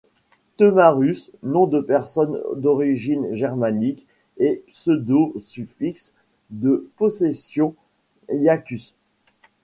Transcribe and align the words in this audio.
Teutmarus, 0.57 1.29
nom 1.43 1.67
de 1.67 1.79
personne 1.79 2.41
d’origine 2.55 3.35
germanique, 3.35 4.07
et 4.39 4.63
pseudo-suffixe 4.67 6.15
de 6.49 6.89
possession 6.97 7.75
iacus. 8.33 8.95